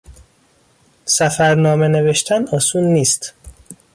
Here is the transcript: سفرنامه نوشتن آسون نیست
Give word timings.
سفرنامه 1.05 1.87
نوشتن 1.87 2.47
آسون 2.47 2.83
نیست 2.83 3.33